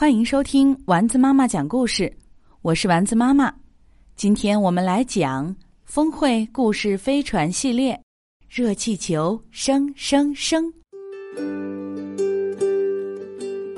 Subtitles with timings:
[0.00, 2.10] 欢迎收听丸子妈妈讲故事，
[2.62, 3.52] 我是丸子妈妈。
[4.16, 5.46] 今天我们来讲
[5.84, 7.92] 《峰会故事飞船》系列，
[8.48, 10.64] 《热气球升升升》。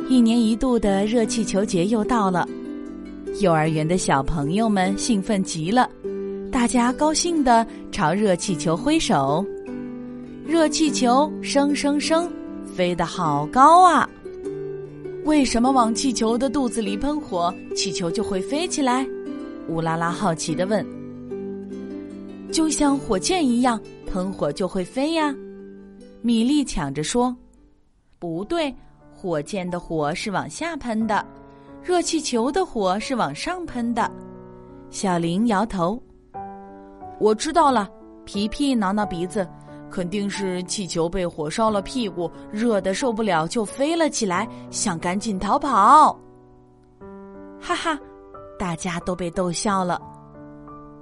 [0.09, 2.49] 一年一度的热气球节又到了，
[3.41, 5.91] 幼儿园的小朋友们兴奋极了，
[6.53, 9.45] 大家高兴的朝热气球挥手。
[10.47, 12.31] 热气球升升升，
[12.77, 14.09] 飞得好高啊！
[15.25, 19.07] 为什么往气球的肚子里喷火，气球就会飞起来？
[19.69, 20.85] 乌拉拉好奇的问。
[22.51, 25.33] 就像火箭一样，喷火就会飞呀。
[26.23, 27.35] 米莉抢着说
[28.19, 28.75] ：“不对，
[29.15, 31.25] 火箭的火是往下喷的，
[31.83, 34.11] 热气球的火是往上喷的。”
[34.91, 36.03] 小林摇头。
[37.21, 37.89] 我知道了，
[38.25, 39.49] 皮皮挠挠鼻子。
[39.93, 46.19] 肯定是气球被火烧了屁股，热的受不了，就飞了起来，想赶紧逃跑。
[47.61, 47.99] 哈哈，
[48.59, 50.01] 大家都被逗笑了。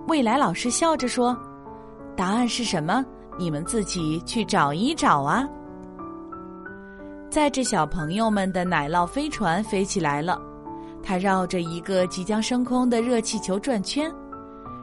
[0.08, 1.36] 未来老师笑着说
[2.16, 3.04] ：“答案是什么？
[3.38, 5.48] 你们自己去找一找啊。”
[7.30, 10.36] 载着小朋友们的奶酪飞船飞起来了，
[11.00, 14.12] 它绕着一个即将升空的热气球转圈，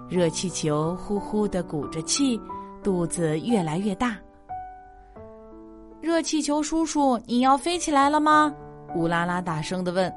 [0.07, 2.39] 热气球呼呼的鼓着气。
[2.83, 4.15] 肚子越来越大。
[5.99, 8.53] 热气球叔叔，你要飞起来了吗？
[8.95, 10.13] 乌拉拉大声的问。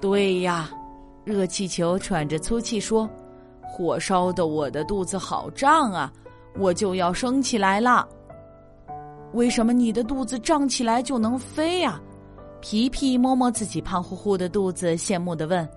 [0.00, 0.70] 对呀，
[1.24, 3.08] 热气球喘着粗气说
[3.62, 6.12] ：“火烧的我的肚子好胀啊，
[6.56, 8.08] 我就要升起来了。”
[9.34, 12.00] 为什么你的肚子胀起来就能飞呀？
[12.60, 15.68] 皮皮摸摸自己胖乎乎的肚子，羡慕的问。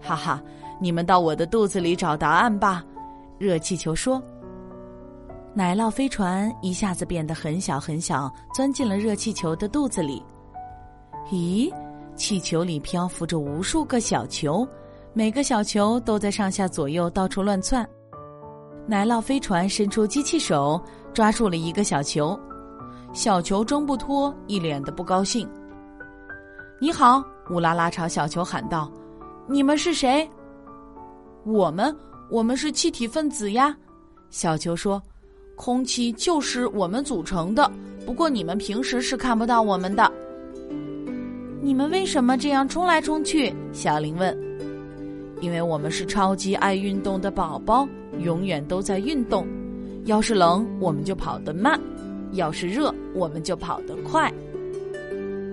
[0.00, 0.42] 哈哈，
[0.80, 2.84] 你们到我的肚子里找答案吧。
[3.38, 4.22] 热气球说。
[5.56, 10.22] 奶酪飞船一下子变得很小很小，钻进了热气球的肚子里。
[11.30, 11.72] 咦，
[12.14, 14.68] 气球里漂浮着无数个小球，
[15.14, 17.88] 每个小球都在上下左右到处乱窜。
[18.86, 20.78] 奶酪飞船伸出机器手，
[21.14, 22.38] 抓住了一个小球，
[23.14, 25.48] 小球挣不脱，一脸的不高兴。
[26.78, 28.92] 你好，乌拉拉朝小球喊道
[29.48, 30.28] ：“你们是谁
[31.46, 31.96] ？”“我们，
[32.30, 33.74] 我们是气体分子呀。”
[34.28, 35.02] 小球说。
[35.56, 37.68] 空气就是我们组成的，
[38.04, 40.12] 不过你们平时是看不到我们的。
[41.62, 43.52] 你们为什么这样冲来冲去？
[43.72, 44.36] 小林问。
[45.40, 47.88] 因为我们是超级爱运动的宝宝，
[48.20, 49.46] 永远都在运动。
[50.04, 51.78] 要是冷，我们就跑得慢；
[52.32, 54.32] 要是热，我们就跑得快。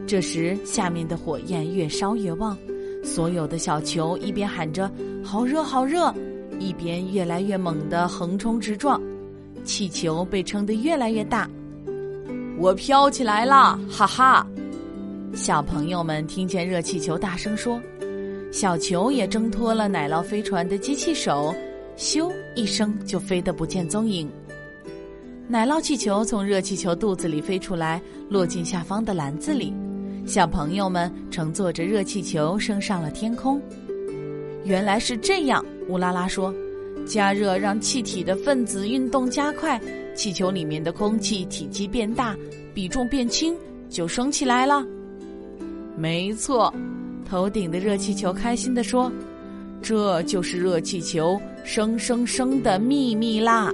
[0.06, 2.58] 这时，下面的火焰越烧越旺，
[3.04, 4.92] 所有的小球一边喊着
[5.24, 6.14] “好热，好热”，
[6.60, 9.02] 一边越来越猛地横冲直撞。
[9.64, 11.50] 气球被撑得越来越大，
[12.58, 14.46] 我飘起来了，哈哈！
[15.34, 17.82] 小朋友们听见热气球大声说，
[18.52, 21.54] 小球也挣脱了奶酪飞船的机器手，
[21.98, 24.30] 咻一声就飞得不见踪影。
[25.48, 29.74] 奶酪气球从热气球肚子里飞出来，落进下方的篮子里。
[30.26, 33.62] 小朋友们乘坐着热气球升上了天空。
[34.64, 36.54] 原来是这样，乌拉拉说。
[37.06, 39.80] 加热让气体的分子运动加快，
[40.16, 42.36] 气球里面的空气体积变大，
[42.74, 43.56] 比重变轻，
[43.90, 44.86] 就升起来了。
[45.96, 46.74] 没错，
[47.30, 49.12] 头顶的热气球开心地说
[49.82, 53.74] ：“这就是热气球升升升的秘密啦。”